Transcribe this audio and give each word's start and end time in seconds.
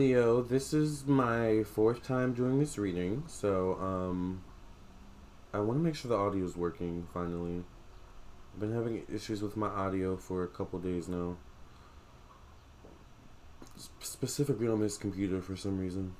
Leo. 0.00 0.40
This 0.40 0.72
is 0.72 1.04
my 1.04 1.62
fourth 1.62 2.02
time 2.02 2.32
doing 2.32 2.58
this 2.58 2.78
reading, 2.78 3.22
so 3.26 3.74
um, 3.82 4.42
I 5.52 5.60
want 5.60 5.78
to 5.78 5.84
make 5.84 5.94
sure 5.94 6.08
the 6.08 6.16
audio 6.16 6.42
is 6.42 6.56
working 6.56 7.06
finally. 7.12 7.64
I've 8.54 8.60
been 8.60 8.72
having 8.72 9.02
issues 9.14 9.42
with 9.42 9.58
my 9.58 9.66
audio 9.66 10.16
for 10.16 10.42
a 10.42 10.48
couple 10.48 10.78
days 10.78 11.06
now, 11.06 11.36
specifically 13.98 14.68
on 14.68 14.80
this 14.80 14.96
computer 14.96 15.42
for 15.42 15.54
some 15.54 15.78
reason. 15.78 16.14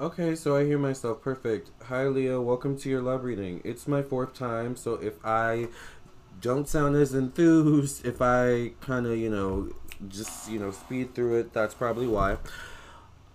Okay, 0.00 0.34
so 0.34 0.56
I 0.56 0.64
hear 0.64 0.76
myself. 0.76 1.22
Perfect. 1.22 1.70
Hi, 1.84 2.08
Leo. 2.08 2.42
Welcome 2.42 2.76
to 2.78 2.90
your 2.90 3.00
love 3.00 3.22
reading. 3.22 3.60
It's 3.62 3.86
my 3.86 4.02
fourth 4.02 4.34
time, 4.34 4.74
so 4.74 4.94
if 4.94 5.24
I 5.24 5.68
don't 6.40 6.68
sound 6.68 6.96
as 6.96 7.14
enthused, 7.14 8.04
if 8.06 8.20
I 8.20 8.72
kind 8.80 9.06
of, 9.06 9.16
you 9.16 9.30
know, 9.30 9.70
just, 10.08 10.50
you 10.50 10.58
know, 10.58 10.70
speed 10.70 11.14
through 11.14 11.38
it, 11.40 11.52
that's 11.52 11.74
probably 11.74 12.06
why. 12.06 12.38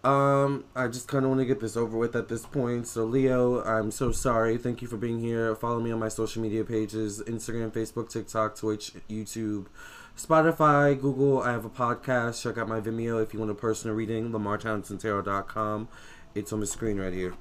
Um, 0.03 0.63
I 0.75 0.87
just 0.87 1.09
kind 1.09 1.25
of 1.25 1.29
want 1.29 1.41
to 1.41 1.45
get 1.45 1.59
this 1.59 1.75
over 1.75 1.97
with 1.97 2.15
at 2.15 2.29
this 2.29 2.45
point. 2.45 2.87
So, 2.87 3.03
Leo, 3.03 3.61
I'm 3.63 3.91
so 3.91 4.11
sorry. 4.11 4.57
Thank 4.57 4.81
you 4.81 4.87
for 4.87 4.95
being 4.95 5.19
here. 5.19 5.53
Follow 5.55 5.81
me 5.81 5.91
on 5.91 5.99
my 5.99 6.07
social 6.07 6.41
media 6.41 6.63
pages 6.63 7.21
Instagram, 7.23 7.71
Facebook, 7.71 8.09
TikTok, 8.09 8.55
Twitch, 8.55 8.93
YouTube, 9.09 9.65
Spotify, 10.17 10.99
Google. 10.99 11.41
I 11.41 11.51
have 11.51 11.65
a 11.65 11.69
podcast. 11.69 12.41
Check 12.41 12.57
out 12.57 12.69
my 12.69 12.79
Vimeo 12.79 13.21
if 13.21 13.33
you 13.33 13.39
want 13.39 13.51
a 13.51 13.55
personal 13.55 13.95
reading, 13.95 14.31
lamartownsendtarot.com. 14.31 15.89
It's 16.33 16.53
on 16.53 16.61
the 16.61 16.67
screen 16.67 16.97
right 16.97 17.13
here. 17.13 17.33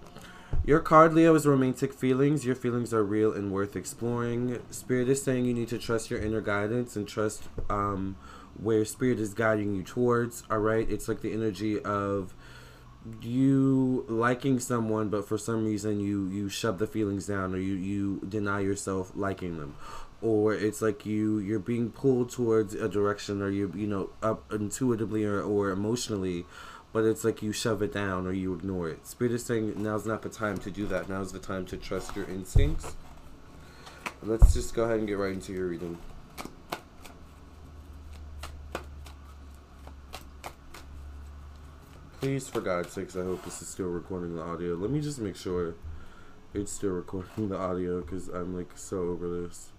Your 0.64 0.80
card, 0.80 1.14
Leo, 1.14 1.34
is 1.34 1.46
romantic 1.46 1.94
feelings. 1.94 2.44
Your 2.44 2.54
feelings 2.54 2.92
are 2.92 3.02
real 3.02 3.32
and 3.32 3.50
worth 3.50 3.74
exploring. 3.74 4.60
Spirit 4.70 5.08
is 5.08 5.22
saying 5.22 5.46
you 5.46 5.54
need 5.54 5.68
to 5.68 5.78
trust 5.78 6.10
your 6.10 6.20
inner 6.20 6.40
guidance 6.40 6.94
and 6.94 7.08
trust 7.08 7.44
um, 7.70 8.16
where 8.60 8.84
Spirit 8.84 9.18
is 9.18 9.32
guiding 9.32 9.74
you 9.74 9.82
towards. 9.82 10.42
All 10.50 10.58
right? 10.58 10.88
It's 10.90 11.08
like 11.08 11.22
the 11.22 11.32
energy 11.32 11.80
of 11.80 12.34
you 13.22 14.04
liking 14.08 14.60
someone, 14.60 15.08
but 15.08 15.26
for 15.26 15.38
some 15.38 15.64
reason 15.64 16.00
you 16.00 16.28
you 16.28 16.48
shove 16.48 16.78
the 16.78 16.86
feelings 16.86 17.26
down 17.26 17.54
or 17.54 17.58
you 17.58 17.74
you 17.74 18.20
deny 18.28 18.60
yourself 18.60 19.12
liking 19.14 19.58
them, 19.58 19.74
or 20.20 20.54
it's 20.54 20.82
like 20.82 21.06
you 21.06 21.38
you're 21.38 21.58
being 21.58 21.90
pulled 21.90 22.30
towards 22.30 22.74
a 22.74 22.88
direction 22.88 23.40
or 23.40 23.50
you 23.50 23.72
you 23.74 23.86
know 23.86 24.10
up 24.22 24.52
intuitively 24.52 25.24
or, 25.24 25.40
or 25.40 25.70
emotionally 25.70 26.44
but 26.92 27.04
it's 27.04 27.24
like 27.24 27.42
you 27.42 27.52
shove 27.52 27.82
it 27.82 27.92
down 27.92 28.26
or 28.26 28.32
you 28.32 28.54
ignore 28.54 28.88
it. 28.88 29.06
Spirit 29.06 29.32
is 29.32 29.44
saying 29.44 29.74
now's 29.76 30.06
not 30.06 30.22
the 30.22 30.28
time 30.28 30.58
to 30.58 30.70
do 30.70 30.86
that. 30.86 31.08
Now's 31.08 31.32
the 31.32 31.38
time 31.38 31.66
to 31.66 31.76
trust 31.76 32.16
your 32.16 32.24
instincts. 32.26 32.96
Let's 34.22 34.54
just 34.54 34.74
go 34.74 34.84
ahead 34.84 34.98
and 34.98 35.06
get 35.06 35.18
right 35.18 35.32
into 35.32 35.52
your 35.52 35.66
reading. 35.66 35.98
Please, 42.20 42.48
for 42.48 42.60
God's 42.60 42.92
sakes, 42.92 43.16
I 43.16 43.22
hope 43.22 43.44
this 43.44 43.62
is 43.62 43.68
still 43.68 43.86
recording 43.86 44.34
the 44.34 44.42
audio. 44.42 44.74
Let 44.74 44.90
me 44.90 45.00
just 45.00 45.20
make 45.20 45.36
sure 45.36 45.76
it's 46.52 46.72
still 46.72 46.90
recording 46.90 47.48
the 47.48 47.56
audio 47.56 48.00
because 48.00 48.28
I'm 48.28 48.56
like 48.56 48.72
so 48.74 49.02
over 49.02 49.42
this. 49.42 49.70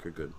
Okay, 0.00 0.10
good. 0.10 0.32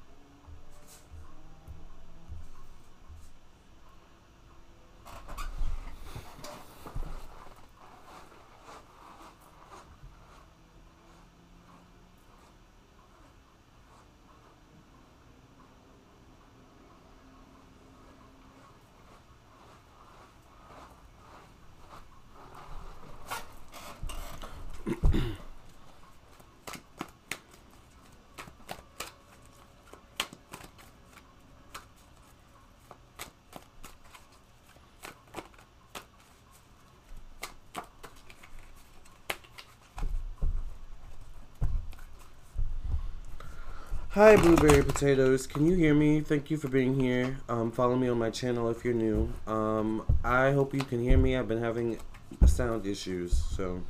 Hi, 44.13 44.35
Blueberry 44.35 44.83
Potatoes. 44.83 45.47
Can 45.47 45.65
you 45.65 45.73
hear 45.73 45.93
me? 45.93 46.19
Thank 46.19 46.51
you 46.51 46.57
for 46.57 46.67
being 46.67 46.99
here. 46.99 47.37
Um, 47.47 47.71
follow 47.71 47.95
me 47.95 48.09
on 48.09 48.19
my 48.19 48.29
channel 48.29 48.69
if 48.69 48.83
you're 48.83 48.93
new. 48.93 49.31
Um, 49.47 50.05
I 50.21 50.51
hope 50.51 50.73
you 50.73 50.83
can 50.83 51.01
hear 51.01 51.17
me. 51.17 51.37
I've 51.37 51.47
been 51.47 51.61
having 51.61 51.97
sound 52.45 52.85
issues, 52.85 53.41
so 53.55 53.81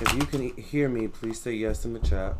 if 0.00 0.14
you 0.14 0.24
can 0.24 0.56
hear 0.56 0.88
me, 0.88 1.08
please 1.08 1.38
say 1.38 1.52
yes 1.52 1.84
in 1.84 1.92
the 1.92 1.98
chat. 1.98 2.34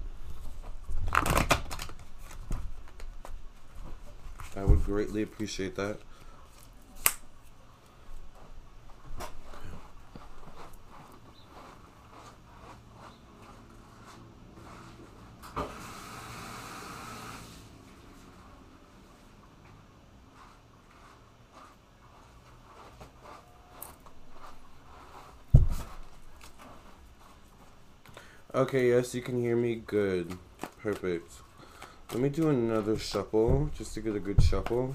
I 4.57 4.65
would 4.65 4.83
greatly 4.85 5.21
appreciate 5.21 5.75
that. 5.77 5.99
Okay, 28.55 28.91
yes, 28.91 29.17
you 29.17 29.21
can 29.21 29.41
hear 29.41 29.57
me. 29.57 29.83
Good. 29.85 30.39
Perfect. 30.81 31.29
Let 32.13 32.21
me 32.21 32.29
do 32.29 32.51
another 32.51 32.97
shuffle, 32.97 33.69
just 33.77 33.95
to 33.95 34.01
get 34.01 34.15
a 34.15 34.21
good 34.21 34.41
shuffle. 34.41 34.95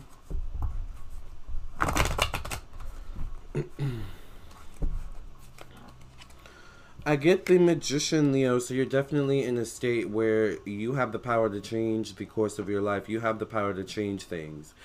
I 7.09 7.15
get 7.15 7.47
the 7.47 7.57
magician, 7.57 8.31
Leo, 8.31 8.59
so 8.59 8.75
you're 8.75 8.85
definitely 8.85 9.43
in 9.43 9.57
a 9.57 9.65
state 9.65 10.11
where 10.11 10.59
you 10.63 10.93
have 10.93 11.11
the 11.11 11.17
power 11.17 11.49
to 11.49 11.59
change 11.59 12.13
the 12.13 12.25
course 12.27 12.59
of 12.59 12.69
your 12.69 12.83
life. 12.83 13.09
You 13.09 13.21
have 13.21 13.39
the 13.39 13.47
power 13.47 13.73
to 13.73 13.83
change 13.83 14.25
things. 14.25 14.75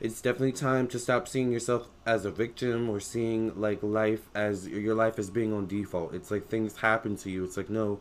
It's 0.00 0.22
definitely 0.22 0.52
time 0.52 0.88
to 0.88 0.98
stop 0.98 1.28
seeing 1.28 1.52
yourself 1.52 1.90
as 2.06 2.24
a 2.24 2.30
victim 2.30 2.88
or 2.88 3.00
seeing 3.00 3.60
like 3.60 3.82
life 3.82 4.30
as 4.34 4.66
your 4.66 4.94
life 4.94 5.18
as 5.18 5.28
being 5.28 5.52
on 5.52 5.66
default. 5.66 6.14
It's 6.14 6.30
like 6.30 6.48
things 6.48 6.78
happen 6.78 7.16
to 7.16 7.30
you. 7.30 7.44
It's 7.44 7.58
like, 7.58 7.68
no, 7.68 8.00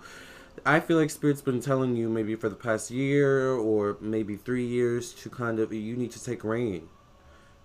I 0.65 0.79
feel 0.79 0.95
like 0.95 1.09
Spirit's 1.09 1.41
been 1.41 1.59
telling 1.59 1.97
you 1.97 2.07
maybe 2.07 2.35
for 2.35 2.47
the 2.47 2.55
past 2.55 2.89
year 2.89 3.51
or 3.51 3.97
maybe 3.99 4.37
three 4.37 4.65
years 4.65 5.11
to 5.15 5.29
kind 5.29 5.59
of, 5.59 5.73
you 5.73 5.97
need 5.97 6.11
to 6.11 6.23
take 6.23 6.45
rein. 6.45 6.87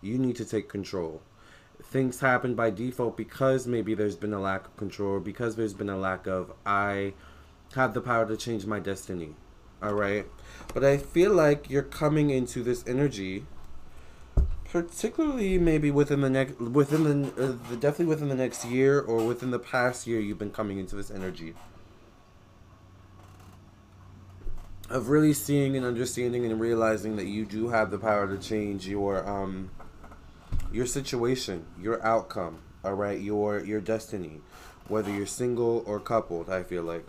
You 0.00 0.18
need 0.18 0.34
to 0.34 0.44
take 0.44 0.68
control. 0.68 1.22
Things 1.90 2.20
happen 2.20 2.54
by 2.54 2.70
default 2.70 3.16
because 3.16 3.66
maybe 3.66 3.94
there's 3.94 4.16
been 4.16 4.34
a 4.34 4.40
lack 4.40 4.66
of 4.66 4.76
control, 4.76 5.20
because 5.20 5.56
there's 5.56 5.74
been 5.74 5.88
a 5.88 5.96
lack 5.96 6.26
of, 6.26 6.52
I 6.66 7.14
have 7.74 7.94
the 7.94 8.00
power 8.00 8.26
to 8.26 8.36
change 8.36 8.66
my 8.66 8.78
destiny. 8.78 9.34
All 9.82 9.94
right. 9.94 10.26
But 10.74 10.84
I 10.84 10.98
feel 10.98 11.32
like 11.32 11.70
you're 11.70 11.82
coming 11.82 12.30
into 12.30 12.62
this 12.62 12.86
energy 12.86 13.46
particularly 14.70 15.58
maybe 15.58 15.90
within 15.90 16.20
the 16.20 16.28
next 16.28 16.58
within 16.60 17.04
the, 17.04 17.28
uh, 17.42 17.70
the 17.70 17.76
definitely 17.76 18.06
within 18.06 18.28
the 18.28 18.34
next 18.34 18.64
year 18.66 19.00
or 19.00 19.26
within 19.26 19.50
the 19.50 19.58
past 19.58 20.06
year 20.06 20.20
you've 20.20 20.38
been 20.38 20.50
coming 20.50 20.78
into 20.78 20.94
this 20.94 21.10
energy 21.10 21.54
of 24.90 25.08
really 25.08 25.32
seeing 25.32 25.76
and 25.76 25.84
understanding 25.84 26.44
and 26.44 26.60
realizing 26.60 27.16
that 27.16 27.26
you 27.26 27.44
do 27.44 27.68
have 27.68 27.90
the 27.90 27.98
power 27.98 28.26
to 28.26 28.36
change 28.36 28.86
your 28.86 29.26
um 29.26 29.70
your 30.72 30.86
situation, 30.86 31.66
your 31.80 32.04
outcome, 32.04 32.60
all 32.84 32.94
right, 32.94 33.20
your 33.20 33.60
your 33.60 33.80
destiny, 33.80 34.40
whether 34.88 35.10
you're 35.10 35.26
single 35.26 35.82
or 35.86 36.00
coupled, 36.00 36.48
I 36.50 36.62
feel 36.62 36.82
like. 36.82 37.06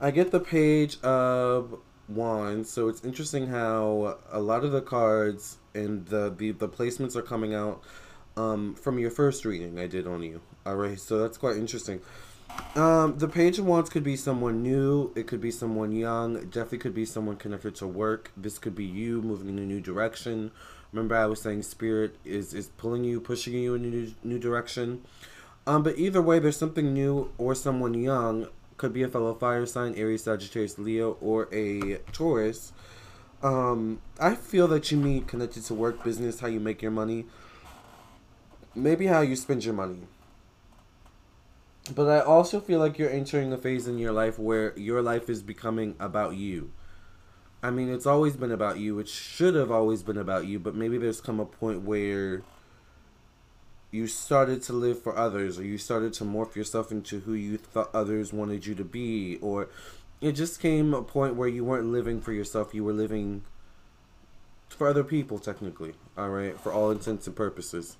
I 0.00 0.10
get 0.12 0.30
the 0.30 0.40
page 0.40 1.00
of 1.02 1.80
wands, 2.08 2.70
so 2.70 2.88
it's 2.88 3.04
interesting 3.04 3.48
how 3.48 4.18
a 4.30 4.40
lot 4.40 4.64
of 4.64 4.72
the 4.72 4.80
cards 4.80 5.58
and 5.74 6.06
the 6.06 6.32
the, 6.36 6.52
the 6.52 6.68
placements 6.68 7.16
are 7.16 7.22
coming 7.22 7.54
out 7.54 7.82
um, 8.36 8.74
from 8.74 8.98
your 8.98 9.10
first 9.10 9.44
reading 9.44 9.78
I 9.78 9.86
did 9.86 10.06
on 10.06 10.22
you. 10.22 10.40
All 10.64 10.76
right, 10.76 10.98
so 10.98 11.18
that's 11.18 11.38
quite 11.38 11.56
interesting. 11.56 12.00
Um, 12.74 13.18
the 13.18 13.28
page 13.28 13.58
of 13.58 13.66
wands 13.66 13.90
could 13.90 14.04
be 14.04 14.16
someone 14.16 14.62
new. 14.62 15.12
It 15.14 15.26
could 15.26 15.40
be 15.40 15.50
someone 15.50 15.92
young. 15.92 16.36
It 16.36 16.50
definitely 16.50 16.78
could 16.78 16.94
be 16.94 17.04
someone 17.04 17.36
connected 17.36 17.74
to 17.76 17.86
work. 17.86 18.32
This 18.36 18.58
could 18.58 18.74
be 18.74 18.84
you 18.84 19.20
moving 19.22 19.48
in 19.48 19.58
a 19.58 19.66
new 19.66 19.80
direction. 19.80 20.50
Remember, 20.92 21.16
I 21.16 21.26
was 21.26 21.40
saying 21.42 21.62
spirit 21.62 22.16
is 22.24 22.54
is 22.54 22.68
pulling 22.68 23.04
you, 23.04 23.20
pushing 23.20 23.54
you 23.54 23.74
in 23.74 23.84
a 23.84 23.88
new 23.88 24.14
new 24.24 24.38
direction. 24.38 25.02
Um, 25.66 25.82
but 25.82 25.98
either 25.98 26.22
way, 26.22 26.38
there's 26.38 26.56
something 26.56 26.94
new 26.94 27.30
or 27.36 27.54
someone 27.54 27.94
young. 27.94 28.48
Could 28.78 28.92
be 28.92 29.02
a 29.02 29.08
fellow 29.08 29.34
fire 29.34 29.66
sign, 29.66 29.94
Aries, 29.96 30.22
Sagittarius, 30.22 30.78
Leo, 30.78 31.18
or 31.20 31.48
a 31.52 31.98
Taurus. 32.12 32.72
Um, 33.42 34.00
I 34.18 34.34
feel 34.34 34.66
that 34.68 34.90
you 34.90 34.98
meet 34.98 35.26
connected 35.28 35.64
to 35.64 35.74
work, 35.74 36.02
business, 36.02 36.40
how 36.40 36.46
you 36.46 36.60
make 36.60 36.80
your 36.80 36.90
money, 36.90 37.26
maybe 38.74 39.06
how 39.06 39.20
you 39.20 39.36
spend 39.36 39.64
your 39.64 39.74
money. 39.74 40.06
But 41.94 42.08
I 42.08 42.20
also 42.20 42.60
feel 42.60 42.78
like 42.78 42.98
you're 42.98 43.10
entering 43.10 43.52
a 43.52 43.58
phase 43.58 43.86
in 43.88 43.98
your 43.98 44.12
life 44.12 44.38
where 44.38 44.78
your 44.78 45.02
life 45.02 45.28
is 45.28 45.42
becoming 45.42 45.94
about 45.98 46.36
you. 46.36 46.70
I 47.62 47.70
mean, 47.70 47.88
it's 47.88 48.06
always 48.06 48.36
been 48.36 48.52
about 48.52 48.78
you. 48.78 48.98
It 49.00 49.08
should 49.08 49.54
have 49.54 49.70
always 49.70 50.02
been 50.02 50.16
about 50.16 50.46
you, 50.46 50.58
but 50.58 50.74
maybe 50.74 50.96
there's 50.96 51.20
come 51.20 51.40
a 51.40 51.44
point 51.44 51.82
where 51.82 52.42
you 53.90 54.06
started 54.06 54.62
to 54.62 54.72
live 54.72 55.02
for 55.02 55.16
others 55.16 55.58
or 55.58 55.64
you 55.64 55.78
started 55.78 56.12
to 56.12 56.24
morph 56.24 56.54
yourself 56.54 56.92
into 56.92 57.20
who 57.20 57.32
you 57.32 57.56
thought 57.56 57.90
others 57.94 58.32
wanted 58.32 58.66
you 58.66 58.74
to 58.74 58.84
be 58.84 59.38
or 59.40 59.68
it 60.20 60.32
just 60.32 60.60
came 60.60 60.92
a 60.92 61.02
point 61.02 61.36
where 61.36 61.48
you 61.48 61.64
weren't 61.64 61.90
living 61.90 62.20
for 62.20 62.32
yourself. 62.32 62.74
You 62.74 62.84
were 62.84 62.92
living 62.92 63.44
for 64.68 64.86
other 64.86 65.04
people 65.04 65.38
technically 65.38 65.94
all 66.16 66.28
right? 66.28 66.58
For 66.60 66.72
all 66.72 66.90
intents 66.90 67.26
and 67.26 67.34
purposes. 67.34 67.96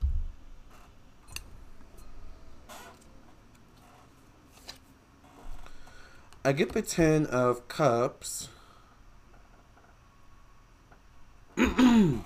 I 6.44 6.52
get 6.52 6.72
the 6.72 6.82
10 6.82 7.26
of 7.26 7.66
cups 7.68 8.48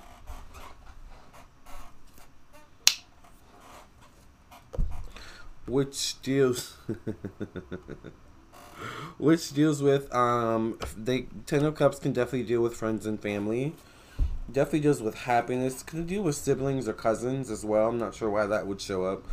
which 5.65 6.21
deals 6.21 6.77
which 9.17 9.51
deals 9.53 9.81
with 9.81 10.13
um 10.13 10.77
they 10.95 11.25
ten 11.47 11.65
of 11.65 11.73
cups 11.75 11.97
can 11.97 12.13
definitely 12.13 12.43
deal 12.43 12.61
with 12.61 12.75
friends 12.75 13.07
and 13.07 13.19
family. 13.19 13.73
Definitely 14.51 14.81
deals 14.81 15.01
with 15.01 15.15
happiness. 15.15 15.81
Can 15.81 16.05
deal 16.05 16.21
with 16.21 16.35
siblings 16.35 16.87
or 16.87 16.93
cousins 16.93 17.49
as 17.49 17.65
well. 17.65 17.89
I'm 17.89 17.97
not 17.97 18.13
sure 18.13 18.29
why 18.29 18.45
that 18.45 18.67
would 18.67 18.81
show 18.81 19.05
up. 19.05 19.23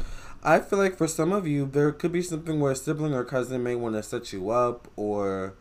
I 0.43 0.61
feel 0.61 0.79
like 0.79 0.97
for 0.97 1.09
some 1.09 1.33
of 1.33 1.47
you 1.47 1.67
there 1.67 1.93
could 1.93 2.13
be 2.13 2.23
something 2.23 2.59
where 2.59 2.73
a 2.73 2.77
sibling 2.77 3.13
or 3.13 3.25
cousin 3.25 3.63
may 3.63 3.75
want 3.75 3.97
to 3.97 4.03
set 4.03 4.33
you 4.33 4.49
up 4.49 4.89
or 4.97 5.53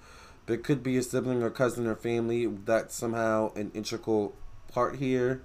there 0.50 0.58
could 0.58 0.84
be 0.84 0.98
a 0.98 1.04
sibling 1.04 1.44
or 1.44 1.50
cousin 1.50 1.88
or 1.88 1.96
family 1.96 2.48
that's 2.48 2.96
somehow 2.96 3.54
an 3.54 3.72
integral 3.74 4.36
part 4.68 4.96
here 4.96 5.44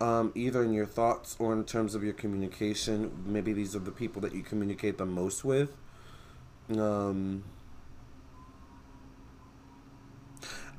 um, 0.00 0.32
either 0.34 0.62
in 0.62 0.72
your 0.72 0.86
thoughts 0.86 1.36
or 1.38 1.52
in 1.52 1.64
terms 1.64 1.94
of 1.94 2.02
your 2.02 2.12
communication. 2.12 3.24
Maybe 3.24 3.52
these 3.52 3.76
are 3.76 3.80
the 3.80 3.92
people 3.92 4.20
that 4.22 4.34
you 4.34 4.42
communicate 4.42 4.98
the 4.98 5.06
most 5.06 5.44
with. 5.44 5.70
Um, 6.76 7.44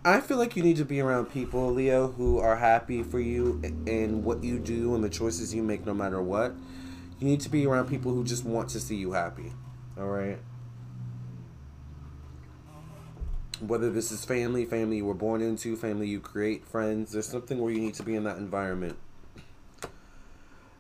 I 0.03 0.19
feel 0.21 0.37
like 0.37 0.55
you 0.55 0.63
need 0.63 0.77
to 0.77 0.85
be 0.85 0.99
around 0.99 1.27
people, 1.27 1.71
Leo, 1.71 2.09
who 2.09 2.39
are 2.39 2.57
happy 2.57 3.01
for 3.01 3.19
you 3.19 3.61
and 3.63 4.23
what 4.23 4.43
you 4.43 4.59
do 4.59 4.93
and 4.93 5.03
the 5.03 5.09
choices 5.09 5.55
you 5.55 5.63
make 5.63 5.85
no 5.85 5.93
matter 5.93 6.21
what. 6.21 6.53
You 7.19 7.27
need 7.27 7.39
to 7.41 7.49
be 7.49 7.65
around 7.65 7.87
people 7.87 8.13
who 8.13 8.23
just 8.23 8.43
want 8.43 8.69
to 8.69 8.79
see 8.79 8.95
you 8.95 9.13
happy. 9.13 9.53
All 9.97 10.07
right? 10.07 10.37
Whether 13.61 13.89
this 13.89 14.11
is 14.11 14.25
family, 14.25 14.65
family 14.65 14.97
you 14.97 15.05
were 15.05 15.13
born 15.13 15.41
into, 15.41 15.77
family 15.77 16.07
you 16.07 16.19
create, 16.19 16.65
friends, 16.65 17.13
there's 17.13 17.27
something 17.27 17.59
where 17.59 17.71
you 17.71 17.79
need 17.79 17.93
to 17.95 18.03
be 18.03 18.15
in 18.15 18.23
that 18.25 18.37
environment. 18.37 18.97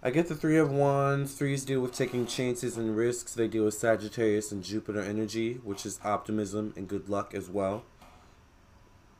I 0.03 0.11
get 0.11 0.27
the 0.27 0.35
Three 0.35 0.57
of 0.57 0.71
Wands. 0.71 1.33
Threes 1.33 1.65
deal 1.65 1.79
with 1.79 1.93
taking 1.93 2.27
chances 2.27 2.77
and 2.77 2.95
risks. 2.95 3.33
They 3.33 3.47
deal 3.47 3.65
with 3.65 3.73
Sagittarius 3.73 4.51
and 4.51 4.63
Jupiter 4.63 5.01
energy, 5.01 5.55
which 5.63 5.85
is 5.85 5.99
optimism 6.03 6.73
and 6.75 6.87
good 6.87 7.09
luck 7.09 7.33
as 7.33 7.49
well. 7.49 7.85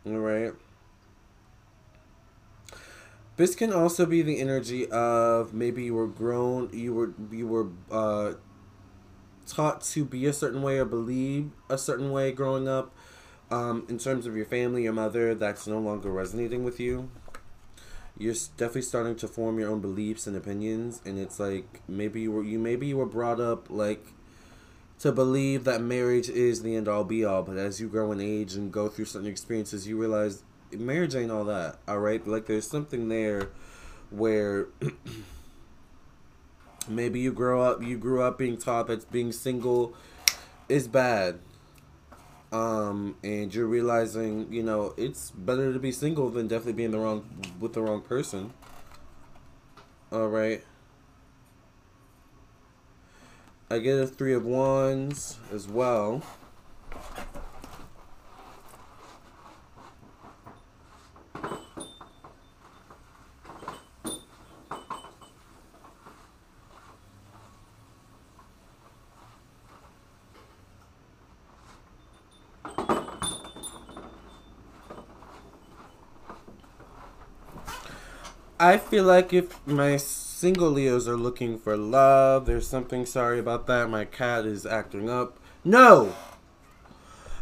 Alright. 0.05 0.53
This 3.37 3.55
can 3.55 3.73
also 3.73 4.05
be 4.05 4.21
the 4.21 4.39
energy 4.39 4.87
of 4.91 5.53
maybe 5.53 5.85
you 5.85 5.95
were 5.95 6.07
grown, 6.07 6.69
you 6.71 6.93
were 6.93 7.13
you 7.31 7.47
were 7.47 7.67
uh, 7.91 8.33
taught 9.47 9.81
to 9.81 10.05
be 10.05 10.25
a 10.25 10.33
certain 10.33 10.61
way 10.61 10.77
or 10.77 10.85
believe 10.85 11.49
a 11.69 11.77
certain 11.77 12.11
way 12.11 12.31
growing 12.31 12.67
up. 12.67 12.95
Um, 13.51 13.85
in 13.89 13.99
terms 13.99 14.25
of 14.25 14.35
your 14.35 14.45
family, 14.45 14.83
your 14.83 14.93
mother, 14.93 15.35
that's 15.35 15.67
no 15.67 15.79
longer 15.79 16.09
resonating 16.09 16.63
with 16.63 16.79
you 16.79 17.09
you're 18.17 18.33
definitely 18.57 18.81
starting 18.81 19.15
to 19.15 19.27
form 19.27 19.59
your 19.59 19.69
own 19.69 19.81
beliefs 19.81 20.25
and 20.25 20.37
opinions 20.37 21.01
and 21.05 21.19
it's 21.19 21.39
like 21.39 21.81
maybe 21.87 22.21
you 22.21 22.31
were 22.31 22.43
you 22.43 22.57
maybe 22.57 22.87
you 22.87 22.97
were 22.97 23.05
brought 23.05 23.39
up 23.39 23.69
like 23.69 24.05
to 24.97 25.11
believe 25.11 25.65
that 25.65 25.81
marriage 25.81 26.29
is 26.29 26.61
the 26.61 26.75
end 26.75 26.87
all 26.87 27.03
be 27.03 27.25
all 27.25 27.43
but 27.43 27.57
as 27.57 27.81
you 27.81 27.89
grow 27.89 28.11
in 28.11 28.21
age 28.21 28.53
and 28.53 28.71
go 28.71 28.87
through 28.87 29.05
certain 29.05 29.27
experiences 29.27 29.87
you 29.87 29.97
realize 29.97 30.43
marriage 30.71 31.15
ain't 31.15 31.31
all 31.31 31.45
that 31.45 31.77
all 31.87 31.99
right? 31.99 32.25
Like 32.27 32.45
there's 32.45 32.67
something 32.67 33.09
there 33.09 33.49
where 34.09 34.67
maybe 36.87 37.19
you 37.19 37.33
grow 37.33 37.61
up 37.61 37.83
you 37.83 37.97
grew 37.97 38.21
up 38.21 38.37
being 38.37 38.57
taught 38.57 38.87
that 38.87 39.11
being 39.11 39.31
single 39.31 39.93
is 40.69 40.87
bad 40.87 41.39
um, 42.51 43.15
and 43.23 43.53
you're 43.53 43.67
realizing, 43.67 44.51
you 44.51 44.63
know, 44.63 44.93
it's 44.97 45.31
better 45.31 45.73
to 45.73 45.79
be 45.79 45.91
single 45.91 46.29
than 46.29 46.47
definitely 46.47 46.73
being 46.73 46.91
the 46.91 46.99
wrong 46.99 47.25
with 47.59 47.73
the 47.73 47.81
wrong 47.81 48.01
person. 48.01 48.53
All 50.11 50.27
right. 50.27 50.63
I 53.69 53.79
get 53.79 53.99
a 53.99 54.07
three 54.07 54.33
of 54.33 54.45
wands 54.45 55.39
as 55.51 55.67
well. 55.67 56.21
I 78.65 78.79
feel 78.79 79.03
like 79.03 79.31
if 79.31 79.55
my 79.67 79.97
single 79.97 80.71
Leos 80.71 81.07
are 81.07 81.15
looking 81.15 81.59
for 81.59 81.77
love, 81.77 82.47
there's 82.47 82.67
something 82.67 83.05
sorry 83.05 83.37
about 83.37 83.67
that. 83.67 83.91
My 83.91 84.05
cat 84.05 84.43
is 84.47 84.65
acting 84.65 85.07
up. 85.07 85.37
No! 85.63 86.15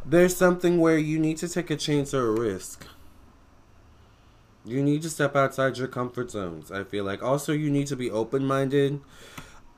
There's 0.05 0.35
something 0.35 0.79
where 0.79 0.97
you 0.97 1.17
need 1.17 1.37
to 1.37 1.47
take 1.47 1.69
a 1.69 1.77
chance 1.77 2.13
or 2.13 2.27
a 2.27 2.41
risk. 2.41 2.85
You 4.65 4.83
need 4.83 5.01
to 5.03 5.09
step 5.09 5.33
outside 5.33 5.77
your 5.77 5.87
comfort 5.87 6.29
zones, 6.29 6.73
I 6.73 6.83
feel 6.83 7.05
like. 7.05 7.23
Also, 7.23 7.53
you 7.53 7.71
need 7.71 7.87
to 7.87 7.95
be 7.95 8.11
open 8.11 8.45
minded. 8.45 8.99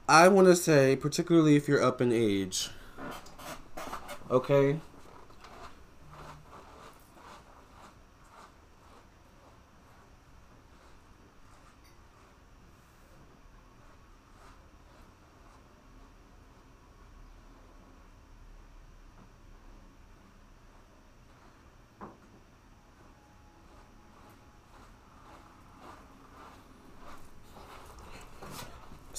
I 0.10 0.30
want 0.30 0.48
to 0.48 0.56
say, 0.56 0.96
particularly 0.96 1.56
if 1.56 1.68
you're 1.68 1.84
up 1.84 2.02
in 2.02 2.12
age, 2.12 2.70
okay? 4.32 4.80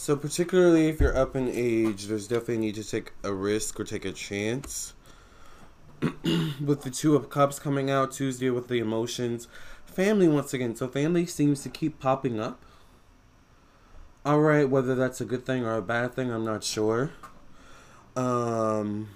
So 0.07 0.15
particularly 0.15 0.87
if 0.87 1.01
you're 1.01 1.17
up 1.17 1.35
in 1.35 1.49
age, 1.49 2.07
there's 2.07 2.29
definitely 2.29 2.59
need 2.59 2.77
to 2.77 2.89
take 2.89 3.11
a 3.25 3.33
risk 3.33 3.81
or 3.81 3.83
take 3.83 4.05
a 4.05 4.13
chance. 4.13 4.95
with 6.01 6.83
the 6.83 6.91
two 6.91 7.17
of 7.17 7.29
cups 7.29 7.59
coming 7.59 7.91
out 7.91 8.13
Tuesday 8.13 8.49
with 8.51 8.69
the 8.69 8.79
emotions, 8.79 9.49
family 9.85 10.29
once 10.29 10.55
again. 10.55 10.77
So 10.77 10.87
family 10.87 11.27
seems 11.27 11.65
to 11.65 11.69
keep 11.69 11.99
popping 11.99 12.39
up. 12.39 12.65
All 14.25 14.39
right, 14.39 14.71
whether 14.71 14.95
that's 14.95 15.21
a 15.21 15.25
good 15.25 15.45
thing 15.45 15.65
or 15.65 15.75
a 15.75 15.83
bad 15.83 16.15
thing, 16.15 16.31
I'm 16.31 16.45
not 16.45 16.63
sure. 16.63 17.11
Um, 18.15 19.09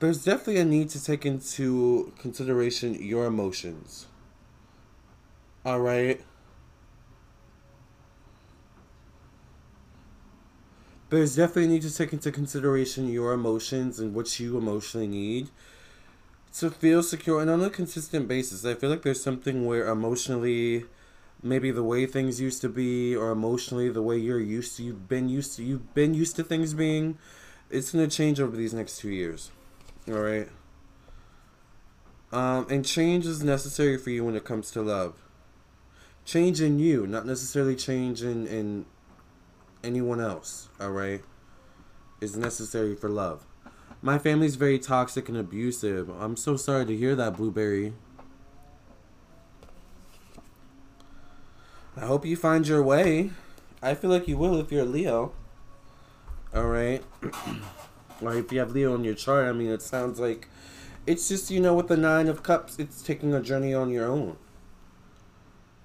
there's 0.00 0.24
definitely 0.24 0.56
a 0.56 0.64
need 0.64 0.88
to 0.88 1.04
take 1.04 1.24
into 1.24 2.12
consideration 2.18 3.00
your 3.00 3.26
emotions. 3.26 4.08
All 5.64 5.78
right. 5.78 6.22
There's 11.10 11.36
definitely 11.36 11.68
need 11.68 11.82
to 11.82 11.94
take 11.94 12.12
into 12.12 12.30
consideration 12.30 13.08
your 13.08 13.32
emotions 13.32 13.98
and 13.98 14.14
what 14.14 14.38
you 14.38 14.58
emotionally 14.58 15.08
need 15.08 15.48
to 16.54 16.70
feel 16.70 17.02
secure 17.02 17.40
and 17.40 17.50
on 17.50 17.62
a 17.62 17.70
consistent 17.70 18.28
basis. 18.28 18.64
I 18.64 18.74
feel 18.74 18.90
like 18.90 19.02
there's 19.02 19.22
something 19.22 19.66
where 19.66 19.88
emotionally 19.88 20.84
maybe 21.42 21.70
the 21.70 21.84
way 21.84 22.06
things 22.06 22.40
used 22.40 22.60
to 22.62 22.68
be 22.68 23.14
or 23.14 23.30
emotionally 23.30 23.88
the 23.88 24.02
way 24.02 24.16
you're 24.16 24.40
used 24.40 24.76
to 24.76 24.82
you've 24.82 25.08
been 25.08 25.28
used 25.28 25.56
to 25.56 25.62
you've 25.62 25.94
been 25.94 26.14
used 26.14 26.36
to 26.36 26.42
things 26.42 26.74
being 26.74 27.16
it's 27.70 27.92
going 27.92 28.08
to 28.08 28.16
change 28.16 28.40
over 28.40 28.56
these 28.56 28.74
next 28.74 28.98
two 28.98 29.10
years 29.10 29.50
all 30.08 30.14
right 30.14 30.48
um, 32.32 32.66
and 32.68 32.84
change 32.84 33.24
is 33.24 33.42
necessary 33.42 33.96
for 33.96 34.10
you 34.10 34.24
when 34.24 34.34
it 34.34 34.44
comes 34.44 34.70
to 34.70 34.82
love 34.82 35.22
change 36.24 36.60
in 36.60 36.78
you 36.78 37.06
not 37.06 37.24
necessarily 37.24 37.76
change 37.76 38.22
in, 38.22 38.46
in 38.46 38.84
anyone 39.88 40.20
else 40.20 40.68
all 40.80 40.92
right 40.92 41.22
is 42.20 42.36
necessary 42.36 42.94
for 42.94 43.08
love 43.08 43.44
my 44.00 44.18
family's 44.18 44.54
very 44.54 44.78
toxic 44.78 45.28
and 45.28 45.36
abusive 45.36 46.08
i'm 46.20 46.36
so 46.36 46.56
sorry 46.56 46.86
to 46.86 46.96
hear 46.96 47.16
that 47.16 47.36
blueberry 47.36 47.92
I 52.00 52.06
hope 52.06 52.24
you 52.24 52.36
find 52.36 52.66
your 52.68 52.80
way. 52.80 53.30
I 53.82 53.94
feel 53.96 54.10
like 54.10 54.28
you 54.28 54.36
will 54.36 54.60
if 54.60 54.70
you're 54.70 54.84
Leo. 54.84 55.32
Alright. 56.54 57.02
or 58.22 58.36
if 58.36 58.52
you 58.52 58.60
have 58.60 58.70
Leo 58.70 58.94
on 58.94 59.02
your 59.02 59.14
chart, 59.14 59.48
I 59.48 59.52
mean, 59.52 59.70
it 59.70 59.82
sounds 59.82 60.20
like 60.20 60.48
it's 61.06 61.28
just, 61.28 61.50
you 61.50 61.58
know, 61.58 61.74
with 61.74 61.88
the 61.88 61.96
Nine 61.96 62.28
of 62.28 62.44
Cups, 62.44 62.78
it's 62.78 63.02
taking 63.02 63.34
a 63.34 63.40
journey 63.40 63.74
on 63.74 63.90
your 63.90 64.06
own. 64.06 64.36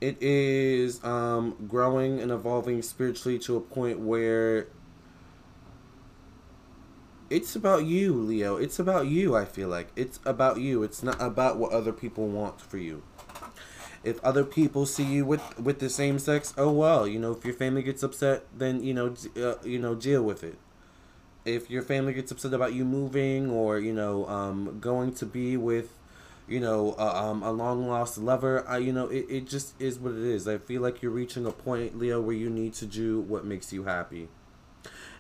It 0.04 0.18
is 0.22 1.04
um, 1.04 1.56
growing 1.68 2.20
and 2.20 2.32
evolving 2.32 2.82
spiritually 2.82 3.40
to 3.40 3.56
a 3.56 3.62
point 3.62 4.00
where 4.00 4.68
it's 7.30 7.56
about 7.56 7.86
you, 7.86 8.14
Leo. 8.14 8.58
It's 8.58 8.80
about 8.80 9.08
you, 9.08 9.36
I 9.36 9.46
feel 9.46 9.70
like. 9.70 9.88
It's 9.96 10.20
about 10.26 10.60
you. 10.60 10.84
It's 10.84 11.04
not 11.04 11.22
about 11.22 11.58
what 11.58 11.72
other 11.72 11.94
people 11.94 12.28
want 12.28 12.60
for 12.60 12.78
you 12.78 13.04
if 14.04 14.24
other 14.24 14.44
people 14.44 14.86
see 14.86 15.04
you 15.04 15.26
with 15.26 15.58
with 15.60 15.80
the 15.80 15.90
same 15.90 16.20
sex, 16.20 16.54
oh 16.58 16.72
well, 16.72 17.08
you 17.08 17.20
know, 17.20 17.32
if 17.32 17.46
your 17.46 17.54
family 17.54 17.82
gets 17.82 18.04
upset, 18.04 18.46
then 18.56 18.84
you 18.84 18.94
know, 18.94 19.16
uh, 19.38 19.56
you 19.64 19.80
know, 19.80 19.96
deal 19.96 20.22
with 20.22 20.44
it. 20.44 20.58
If 21.46 21.70
your 21.70 21.82
family 21.82 22.14
gets 22.14 22.32
upset 22.32 22.54
about 22.54 22.74
you 22.74 22.86
moving 22.86 23.50
or 23.50 23.80
you 23.80 23.94
know, 23.94 24.28
um, 24.28 24.80
going 24.80 25.14
to 25.16 25.26
be 25.26 25.56
with, 25.58 25.94
you 26.48 26.60
know, 26.60 26.96
uh, 26.98 27.30
um, 27.30 27.42
a 27.44 27.52
long 27.52 27.88
lost 27.88 28.18
lover, 28.18 28.68
I, 28.68 28.78
you 28.78 28.92
know, 28.92 29.08
it, 29.08 29.26
it 29.30 29.48
just 29.48 29.80
is 29.82 29.98
what 30.00 30.14
it 30.14 30.24
is. 30.24 30.48
I 30.48 30.58
feel 30.58 30.82
like 30.82 31.02
you're 31.02 31.12
reaching 31.12 31.46
a 31.46 31.52
point, 31.52 31.98
Leo, 31.98 32.20
where 32.22 32.36
you 32.36 32.50
need 32.50 32.74
to 32.76 32.86
do 32.86 33.22
what 33.22 33.46
makes 33.46 33.72
you 33.72 33.86
happy. 33.86 34.28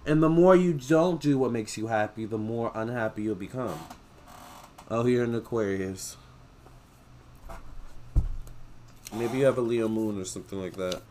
And 0.05 0.21
the 0.21 0.29
more 0.29 0.55
you 0.55 0.73
don't 0.73 1.21
do 1.21 1.37
what 1.37 1.51
makes 1.51 1.77
you 1.77 1.87
happy, 1.87 2.25
the 2.25 2.37
more 2.37 2.71
unhappy 2.75 3.23
you'll 3.23 3.35
become. 3.35 3.79
Oh, 4.91 5.05
you're 5.05 5.23
an 5.23 5.33
Aquarius. 5.33 6.17
Maybe 9.13 9.39
you 9.39 9.45
have 9.45 9.57
a 9.57 9.61
Leo 9.61 9.87
moon 9.87 10.19
or 10.19 10.25
something 10.25 10.59
like 10.59 10.75
that. 10.75 11.01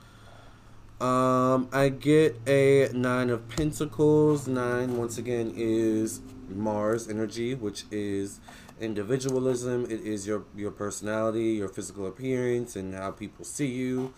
Um, 1.04 1.68
I 1.72 1.88
get 1.88 2.36
a 2.46 2.90
nine 2.92 3.30
of 3.30 3.48
pentacles. 3.48 4.46
Nine, 4.46 4.96
once 4.98 5.18
again, 5.18 5.52
is 5.56 6.20
Mars 6.56 7.08
energy, 7.08 7.54
which 7.54 7.84
is 7.90 8.40
individualism. 8.80 9.84
It 9.84 10.00
is 10.00 10.26
your 10.26 10.44
your 10.56 10.70
personality, 10.70 11.52
your 11.52 11.68
physical 11.68 12.06
appearance, 12.06 12.76
and 12.76 12.94
how 12.94 13.10
people 13.10 13.44
see 13.44 13.66
you. 13.66 14.14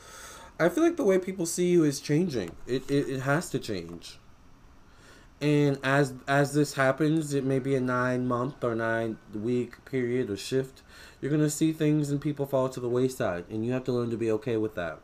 I 0.58 0.68
feel 0.68 0.84
like 0.84 0.96
the 0.96 1.04
way 1.04 1.18
people 1.18 1.46
see 1.46 1.70
you 1.70 1.84
is 1.84 2.00
changing. 2.00 2.52
It 2.66 2.90
it, 2.90 3.08
it 3.08 3.20
has 3.20 3.50
to 3.50 3.58
change. 3.58 4.18
And 5.40 5.78
as 5.82 6.14
as 6.28 6.54
this 6.54 6.74
happens, 6.74 7.34
it 7.34 7.44
may 7.44 7.58
be 7.58 7.74
a 7.74 7.80
nine 7.80 8.26
month 8.26 8.62
or 8.62 8.74
nine 8.74 9.18
week 9.34 9.84
period 9.84 10.30
or 10.30 10.36
shift 10.36 10.82
you're 11.24 11.38
to 11.38 11.48
see 11.48 11.72
things 11.72 12.10
and 12.10 12.20
people 12.20 12.44
fall 12.44 12.68
to 12.68 12.80
the 12.80 12.88
wayside, 12.88 13.46
and 13.48 13.64
you 13.64 13.72
have 13.72 13.84
to 13.84 13.92
learn 13.92 14.10
to 14.10 14.16
be 14.16 14.30
okay 14.30 14.58
with 14.58 14.74
that. 14.74 14.98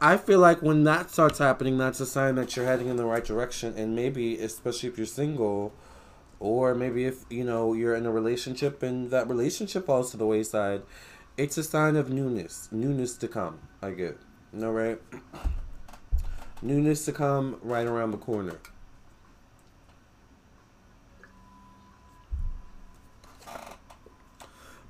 I 0.00 0.16
feel 0.16 0.40
like 0.40 0.62
when 0.62 0.82
that 0.82 1.10
starts 1.10 1.38
happening, 1.38 1.78
that's 1.78 2.00
a 2.00 2.06
sign 2.06 2.34
that 2.34 2.56
you're 2.56 2.66
heading 2.66 2.88
in 2.88 2.96
the 2.96 3.04
right 3.04 3.24
direction, 3.24 3.74
and 3.76 3.94
maybe, 3.94 4.36
especially 4.38 4.88
if 4.88 4.96
you're 4.98 5.06
single, 5.06 5.72
or 6.40 6.74
maybe 6.74 7.04
if 7.04 7.24
you 7.30 7.44
know 7.44 7.74
you're 7.74 7.94
in 7.94 8.06
a 8.06 8.10
relationship 8.10 8.82
and 8.82 9.10
that 9.10 9.28
relationship 9.28 9.86
falls 9.86 10.10
to 10.10 10.16
the 10.16 10.26
wayside, 10.26 10.82
it's 11.36 11.56
a 11.56 11.62
sign 11.62 11.94
of 11.96 12.10
newness, 12.10 12.68
newness 12.72 13.16
to 13.18 13.28
come. 13.28 13.60
I 13.80 13.90
get, 13.90 14.18
you 14.52 14.60
know, 14.60 14.72
right? 14.72 15.00
newness 16.62 17.04
to 17.04 17.12
come 17.12 17.58
right 17.62 17.86
around 17.86 18.10
the 18.10 18.18
corner. 18.18 18.58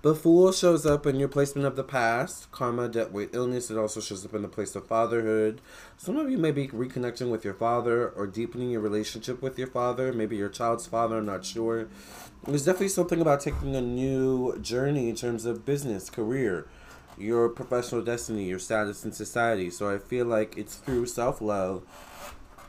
The 0.03 0.15
Fool 0.15 0.51
shows 0.51 0.87
up 0.87 1.07
in 1.07 1.17
your 1.17 1.29
placement 1.29 1.67
of 1.67 1.77
the 1.77 1.85
past, 1.85 2.51
karma, 2.51 2.89
debt, 2.89 3.13
weight, 3.13 3.31
illness. 3.35 3.71
It 3.71 3.77
also 3.77 4.01
shows 4.01 4.25
up 4.25 4.33
in 4.33 4.41
the 4.41 4.49
place 4.49 4.75
of 4.75 4.87
fatherhood. 4.87 5.61
Some 5.99 6.17
of 6.17 6.31
you 6.31 6.39
may 6.39 6.53
be 6.53 6.69
reconnecting 6.69 7.31
with 7.31 7.45
your 7.45 7.53
father 7.53 8.09
or 8.09 8.27
deepening 8.27 8.71
your 8.71 8.81
relationship 8.81 9.43
with 9.43 9.59
your 9.59 9.67
father, 9.67 10.11
maybe 10.11 10.39
your 10.39 10.49
child's 10.49 10.87
father, 10.87 11.19
I'm 11.19 11.27
not 11.27 11.45
sure. 11.45 11.89
There's 12.47 12.65
definitely 12.65 12.89
something 12.89 13.21
about 13.21 13.41
taking 13.43 13.77
a 13.77 13.83
new 13.83 14.59
journey 14.61 15.11
in 15.11 15.17
terms 15.17 15.45
of 15.45 15.67
business, 15.67 16.09
career, 16.09 16.67
your 17.19 17.51
professional 17.51 18.01
destiny, 18.01 18.49
your 18.49 18.59
status 18.59 19.05
in 19.05 19.13
society. 19.13 19.69
So 19.69 19.95
I 19.95 19.99
feel 19.99 20.25
like 20.25 20.57
it's 20.57 20.77
through 20.77 21.07
self 21.07 21.43
love. 21.43 21.83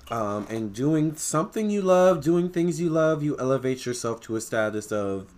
Um, 0.10 0.46
and 0.50 0.74
doing 0.74 1.16
something 1.16 1.70
you 1.70 1.82
love, 1.82 2.22
doing 2.22 2.50
things 2.50 2.82
you 2.82 2.90
love, 2.90 3.24
you 3.24 3.38
elevate 3.38 3.86
yourself 3.86 4.20
to 4.24 4.36
a 4.36 4.42
status 4.42 4.92
of 4.92 5.34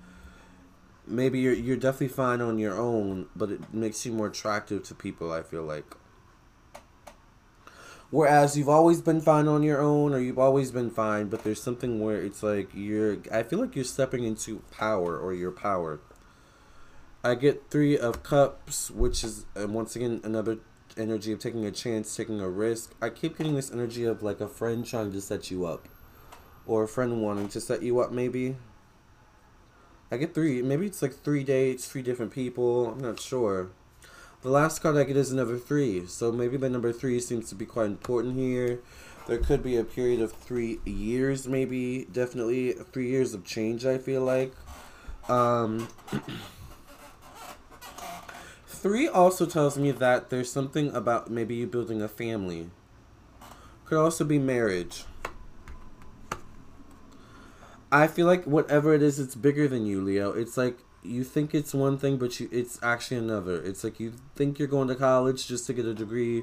maybe 1.08 1.40
you're 1.40 1.54
you're 1.54 1.78
definitely 1.78 2.10
fine 2.10 2.42
on 2.42 2.60
your 2.60 2.78
own, 2.80 3.28
but 3.36 3.52
it 3.52 3.74
makes 3.74 4.06
you 4.06 4.12
more 4.12 4.28
attractive 4.28 4.84
to 4.84 4.96
people. 4.96 5.32
I 5.32 5.42
feel 5.44 5.64
like. 5.64 5.96
Whereas 8.10 8.56
you've 8.56 8.70
always 8.70 9.02
been 9.02 9.22
fine 9.22 9.48
on 9.48 9.64
your 9.64 9.82
own, 9.82 10.14
or 10.14 10.20
you've 10.20 10.38
always 10.38 10.70
been 10.70 10.92
fine, 10.92 11.30
but 11.30 11.44
there's 11.44 11.62
something 11.62 12.00
where 12.00 12.22
it's 12.22 12.44
like 12.44 12.70
you're. 12.74 13.18
I 13.32 13.42
feel 13.42 13.60
like 13.60 13.76
you're 13.76 13.84
stepping 13.84 14.24
into 14.24 14.62
power 14.70 15.18
or 15.18 15.34
your 15.34 15.52
power. 15.52 16.00
I 17.24 17.36
get 17.36 17.72
three 17.72 17.98
of 17.98 18.22
cups, 18.22 18.92
which 18.92 19.24
is 19.24 19.46
once 19.56 19.96
again 19.96 20.22
another 20.24 20.60
energy 20.96 21.32
of 21.32 21.40
taking 21.40 21.66
a 21.66 21.72
chance, 21.72 22.16
taking 22.16 22.40
a 22.40 22.50
risk. 22.50 22.94
I 23.02 23.10
keep 23.10 23.38
getting 23.38 23.56
this 23.56 23.72
energy 23.72 24.04
of 24.04 24.22
like 24.22 24.42
a 24.42 24.48
friend 24.48 24.86
trying 24.86 25.12
to 25.14 25.22
set 25.22 25.50
you 25.50 25.66
up, 25.66 25.88
or 26.68 26.84
a 26.84 26.88
friend 26.88 27.22
wanting 27.22 27.48
to 27.50 27.62
set 27.62 27.82
you 27.82 28.00
up, 28.00 28.12
maybe. 28.12 28.58
I 30.14 30.18
get 30.18 30.36
three. 30.36 30.62
Maybe 30.62 30.86
it's 30.86 31.02
like 31.02 31.16
three 31.16 31.44
dates, 31.44 31.88
three 31.88 32.04
different 32.04 32.32
people. 32.32 32.92
I'm 32.92 33.00
not 33.00 33.20
sure. 33.20 33.70
The 34.44 34.50
last 34.50 34.80
card 34.80 34.96
I 34.96 35.06
get 35.06 35.18
is 35.18 35.32
another 35.32 35.58
three. 35.58 36.06
So 36.06 36.32
maybe 36.32 36.56
the 36.56 36.70
number 36.70 36.94
three 36.94 37.20
seems 37.20 37.50
to 37.50 37.56
be 37.56 37.66
quite 37.66 37.88
important 37.88 38.36
here. 38.36 38.80
There 39.26 39.40
could 39.40 39.64
be 39.64 39.76
a 39.76 39.84
period 39.84 40.22
of 40.22 40.32
three 40.32 40.78
years, 40.86 41.48
maybe. 41.48 42.06
Definitely 42.12 42.74
three 42.74 43.10
years 43.10 43.34
of 43.34 43.44
change, 43.44 43.88
I 43.88 43.98
feel 43.98 44.22
like. 44.22 44.54
Um, 45.28 45.88
three 48.68 49.08
also 49.08 49.48
tells 49.48 49.80
me 49.80 49.90
that 49.90 50.30
there's 50.30 50.52
something 50.52 50.94
about 50.96 51.32
maybe 51.32 51.56
you 51.56 51.66
building 51.66 52.04
a 52.04 52.08
family. 52.08 52.70
Could 53.86 53.98
also 53.98 54.24
be 54.24 54.38
marriage. 54.38 55.06
I 57.94 58.08
feel 58.08 58.26
like 58.26 58.46
whatever 58.46 58.96
it 58.96 59.04
is, 59.04 59.20
it's 59.20 59.36
bigger 59.36 59.68
than 59.68 59.86
you, 59.86 60.02
Leo. 60.02 60.32
It's 60.32 60.58
like 60.58 60.80
you 61.04 61.24
think 61.24 61.54
it's 61.54 61.76
one 61.76 62.00
thing, 62.00 62.18
but 62.18 62.40
you 62.40 62.50
it's 62.52 62.80
actually 62.82 63.18
another. 63.18 63.62
It's 63.62 63.84
like 63.84 64.00
you 64.00 64.14
think 64.36 64.58
you're 64.58 64.68
going 64.68 64.88
to 64.88 64.96
college 64.96 65.46
just 65.48 65.68
to 65.68 65.74
get 65.74 65.86
a 65.86 65.94
degree, 65.94 66.42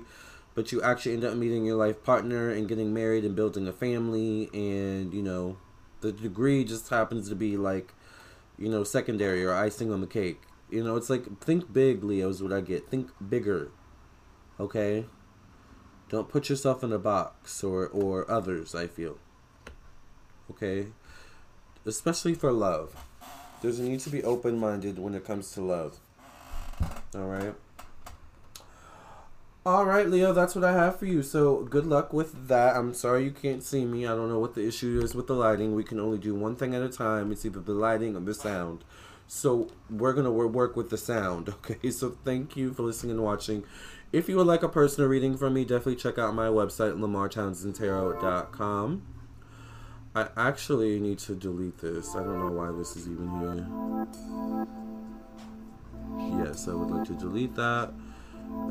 but 0.54 0.70
you 0.70 0.80
actually 0.80 1.14
end 1.14 1.24
up 1.24 1.34
meeting 1.34 1.66
your 1.66 1.74
life 1.74 2.04
partner 2.04 2.50
and 2.50 2.68
getting 2.68 2.94
married 2.94 3.24
and 3.24 3.34
building 3.34 3.66
a 3.66 3.72
family, 3.72 4.48
and 4.54 5.12
you 5.12 5.22
know, 5.22 5.56
the 6.02 6.12
degree 6.12 6.62
just 6.62 6.88
happens 6.88 7.28
to 7.30 7.34
be 7.34 7.56
like, 7.56 7.94
you 8.56 8.68
know, 8.68 8.84
secondary 8.84 9.44
or 9.44 9.52
icing 9.52 9.92
on 9.92 10.00
the 10.00 10.06
cake. 10.06 10.42
You 10.70 10.84
know, 10.84 10.94
it's 10.94 11.10
like 11.10 11.40
think 11.40 11.72
big, 11.72 12.04
Leo 12.04 12.28
is 12.28 12.40
what 12.40 12.52
I 12.52 12.60
get. 12.60 12.88
Think 12.88 13.10
bigger. 13.28 13.72
Okay? 14.60 15.06
Don't 16.08 16.28
put 16.28 16.48
yourself 16.48 16.84
in 16.84 16.92
a 16.92 16.98
box 17.00 17.64
or 17.64 17.88
or 17.88 18.30
others, 18.30 18.72
I 18.72 18.86
feel. 18.86 19.18
Okay? 20.48 20.92
Especially 21.90 22.34
for 22.34 22.52
love. 22.52 22.96
There's 23.60 23.78
a 23.78 23.82
need 23.82 24.00
to 24.00 24.10
be 24.10 24.24
open 24.24 24.58
minded 24.58 24.98
when 24.98 25.14
it 25.14 25.26
comes 25.26 25.52
to 25.52 25.60
love. 25.60 26.00
All 27.14 27.26
right. 27.26 27.52
All 29.66 29.84
right, 29.84 30.08
Leo, 30.08 30.32
that's 30.32 30.54
what 30.54 30.64
I 30.64 30.72
have 30.72 30.98
for 30.98 31.04
you. 31.04 31.22
So 31.22 31.64
good 31.64 31.84
luck 31.84 32.14
with 32.14 32.48
that. 32.48 32.76
I'm 32.76 32.94
sorry 32.94 33.24
you 33.24 33.30
can't 33.30 33.62
see 33.62 33.84
me. 33.84 34.06
I 34.06 34.16
don't 34.16 34.30
know 34.30 34.38
what 34.38 34.54
the 34.54 34.66
issue 34.66 34.98
is 35.02 35.14
with 35.14 35.26
the 35.26 35.34
lighting. 35.34 35.74
We 35.74 35.84
can 35.84 36.00
only 36.00 36.16
do 36.16 36.34
one 36.34 36.56
thing 36.56 36.74
at 36.74 36.80
a 36.80 36.88
time. 36.88 37.30
It's 37.30 37.44
either 37.44 37.60
the 37.60 37.74
lighting 37.74 38.16
or 38.16 38.20
the 38.20 38.32
sound. 38.32 38.84
So 39.26 39.68
we're 39.90 40.14
going 40.14 40.24
to 40.24 40.30
work 40.30 40.76
with 40.76 40.88
the 40.88 40.96
sound. 40.96 41.52
Okay, 41.70 41.90
so 41.90 42.16
thank 42.24 42.56
you 42.56 42.72
for 42.72 42.84
listening 42.84 43.10
and 43.12 43.22
watching. 43.22 43.64
If 44.12 44.30
you 44.30 44.38
would 44.38 44.46
like 44.46 44.62
a 44.62 44.68
personal 44.68 45.10
reading 45.10 45.36
from 45.36 45.52
me, 45.52 45.66
definitely 45.66 45.96
check 45.96 46.16
out 46.18 46.34
my 46.34 46.48
website, 46.48 46.98
lamartownsendtarot.com. 46.98 49.02
I 50.14 50.28
actually 50.36 50.98
need 50.98 51.18
to 51.20 51.34
delete 51.36 51.78
this. 51.78 52.16
I 52.16 52.20
don't 52.22 52.38
know 52.38 52.50
why 52.50 52.72
this 52.76 52.96
is 52.96 53.06
even 53.06 53.28
here. 53.38 53.66
Yes, 56.44 56.66
I 56.68 56.74
would 56.74 56.90
like 56.90 57.06
to 57.06 57.14
delete 57.14 57.54
that. 57.54 57.92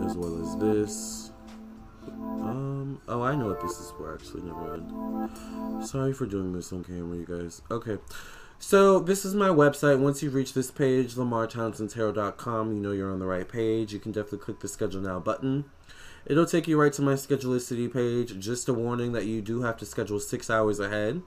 as 0.05 0.15
well 0.17 0.41
as 0.41 0.58
this. 0.58 1.31
Um, 2.08 3.01
oh, 3.08 3.22
I 3.22 3.36
know 3.36 3.48
what 3.48 3.62
this 3.62 3.79
is 3.79 3.91
for 3.91 4.13
actually, 4.13 4.41
never 4.41 4.77
mind. 4.77 5.86
Sorry 5.86 6.12
for 6.12 6.25
doing 6.25 6.51
this 6.53 6.74
on 6.74 6.84
camera, 6.84 7.17
you 7.17 7.25
guys. 7.25 7.62
Okay. 7.72 7.98
So 8.62 9.00
this 9.00 9.24
is 9.24 9.34
my 9.34 9.48
website. 9.48 10.00
Once 10.00 10.22
you 10.22 10.29
reach 10.29 10.53
this 10.53 10.69
page, 10.69 11.15
lamartownsendtarot.com, 11.15 12.74
you 12.74 12.81
know 12.81 12.91
you're 12.91 13.12
on 13.12 13.19
the 13.19 13.25
right 13.25 13.48
page. 13.48 13.93
You 13.93 14.00
can 14.00 14.12
definitely 14.12 14.39
click 14.39 14.60
the 14.60 14.67
schedule 14.67 15.01
now 15.01 15.19
button. 15.19 15.63
It'll 16.25 16.45
take 16.45 16.67
you 16.67 16.79
right 16.79 16.93
to 16.93 17.01
my 17.01 17.13
Schedulicity 17.13 17.91
page. 17.91 18.38
Just 18.39 18.69
a 18.69 18.73
warning 18.73 19.13
that 19.13 19.25
you 19.25 19.41
do 19.41 19.61
have 19.61 19.77
to 19.77 19.85
schedule 19.85 20.19
six 20.19 20.49
hours 20.49 20.79
ahead. 20.79 21.21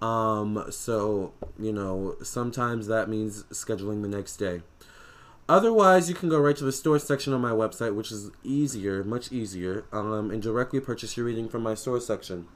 Um, 0.00 0.66
so, 0.70 1.32
you 1.58 1.72
know, 1.72 2.16
sometimes 2.22 2.86
that 2.86 3.08
means 3.08 3.42
scheduling 3.44 4.02
the 4.02 4.08
next 4.08 4.36
day. 4.36 4.62
Otherwise, 5.48 6.08
you 6.08 6.14
can 6.14 6.28
go 6.28 6.38
right 6.38 6.56
to 6.56 6.64
the 6.64 6.72
store 6.72 6.98
section 6.98 7.32
on 7.32 7.40
my 7.40 7.50
website, 7.50 7.94
which 7.94 8.12
is 8.12 8.30
easier, 8.44 9.02
much 9.02 9.32
easier, 9.32 9.84
um, 9.92 10.30
and 10.30 10.40
directly 10.40 10.78
purchase 10.78 11.16
your 11.16 11.26
reading 11.26 11.48
from 11.48 11.62
my 11.62 11.74
store 11.74 12.00
section. 12.00 12.46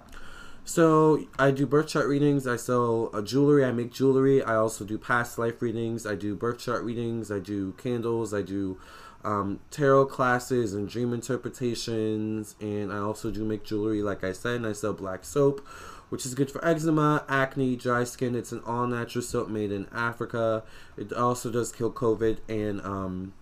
So 0.65 1.27
I 1.39 1.51
do 1.51 1.67
birth 1.67 1.89
chart 1.89 2.07
readings. 2.07 2.47
I 2.47 2.57
sell 2.57 3.11
uh, 3.13 3.21
jewelry. 3.21 3.65
I 3.65 3.73
make 3.73 3.93
jewelry. 3.93 4.43
I 4.43 4.55
also 4.55 4.85
do 4.85 4.97
past 4.97 5.39
life 5.39 5.61
readings. 5.61 6.07
I 6.07 6.15
do 6.15 6.35
birth 6.35 6.59
chart 6.59 6.85
readings. 6.85 7.31
I 7.31 7.39
do 7.39 7.73
candles. 7.73 8.33
I 8.33 8.41
do 8.41 8.79
um, 9.25 9.61
tarot 9.71 10.07
classes 10.07 10.75
and 10.75 10.89
dream 10.89 11.13
interpretations. 11.13 12.55
And 12.61 12.93
I 12.93 12.99
also 12.99 13.31
do 13.31 13.45
make 13.45 13.65
jewelry, 13.65 14.03
like 14.03 14.23
I 14.25 14.33
said. 14.33 14.57
And 14.57 14.67
I 14.67 14.73
sell 14.73 14.93
black 14.93 15.25
soap, 15.25 15.67
which 16.09 16.25
is 16.27 16.35
good 16.35 16.51
for 16.51 16.65
eczema, 16.65 17.25
acne, 17.29 17.77
dry 17.77 18.05
skin. 18.05 18.35
It's 18.35 18.53
an 18.53 18.63
all 18.67 18.87
natural 18.87 19.23
soap 19.23 19.49
made 19.49 19.73
in 19.73 19.87
Africa. 19.93 20.63
It 20.97 21.13
also 21.13 21.51
does 21.51 21.73
kill 21.73 21.93
COVID 21.93 22.39
and 22.49 22.81
um, 22.83 23.35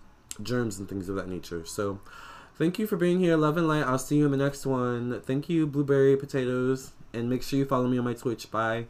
germs 0.42 0.78
and 0.78 0.88
things 0.88 1.08
of 1.08 1.16
that 1.16 1.28
nature. 1.28 1.64
So. 1.64 2.00
Thank 2.54 2.78
you 2.78 2.86
for 2.86 2.96
being 2.96 3.18
here. 3.18 3.36
Love 3.36 3.56
and 3.56 3.66
light. 3.66 3.82
I'll 3.82 3.98
see 3.98 4.18
you 4.18 4.26
in 4.26 4.30
the 4.30 4.36
next 4.36 4.66
one. 4.66 5.20
Thank 5.22 5.48
you, 5.48 5.66
Blueberry 5.66 6.16
Potatoes. 6.18 6.92
And 7.12 7.28
make 7.28 7.42
sure 7.42 7.58
you 7.58 7.64
follow 7.64 7.88
me 7.88 7.98
on 7.98 8.04
my 8.04 8.12
Twitch. 8.12 8.50
Bye. 8.50 8.86